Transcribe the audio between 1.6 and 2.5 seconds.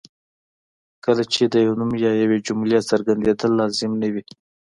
یو نوم یا یوې